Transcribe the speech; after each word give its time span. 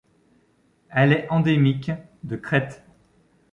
Elle 0.89 1.13
est 1.13 1.29
endémique 1.29 1.91
de 2.23 2.35
Crète. 2.35 2.83